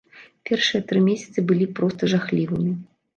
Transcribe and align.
Першыя 0.49 0.79
тры 0.91 1.01
месяцы 1.07 1.43
былі 1.51 1.67
проста 1.81 2.09
жахлівымі. 2.15 2.73